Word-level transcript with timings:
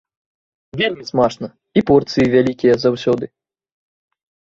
Вельмі 0.81 1.03
смачна 1.11 1.47
і 1.81 1.85
порцыі 1.91 2.25
вялікі 2.35 2.67
заўсёды. 2.89 3.25